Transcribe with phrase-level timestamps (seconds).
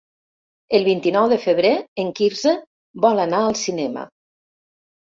[0.77, 2.57] El vint-i-nou de febrer en Quirze
[3.07, 4.09] vol anar al cinema.